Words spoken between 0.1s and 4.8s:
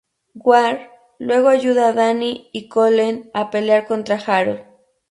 Ward luego ayuda a Danny y Colleen a pelear contra Harold.